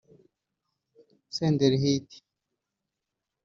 Senderi 1.35 1.77
Hit 1.85 2.09